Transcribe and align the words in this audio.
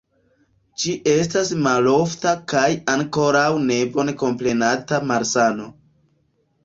Ĝi 0.83 0.93
estas 1.11 1.51
malofta 1.65 2.33
kaj 2.53 2.65
ankoraŭ 2.95 3.45
ne 3.67 3.79
bone 3.99 4.17
komprenata 4.23 5.01
malsano. 5.13 5.69